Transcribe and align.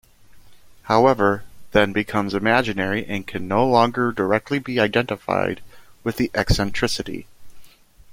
However, 0.81 1.43
then 1.73 1.93
becomes 1.93 2.33
imaginary 2.33 3.05
and 3.05 3.27
can 3.27 3.47
no 3.47 3.63
longer 3.67 4.11
directly 4.11 4.57
be 4.57 4.79
identified 4.79 5.61
with 6.03 6.17
the 6.17 6.31
eccentricity. 6.33 7.27